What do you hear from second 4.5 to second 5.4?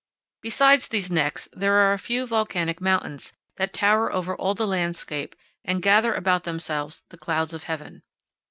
the landscape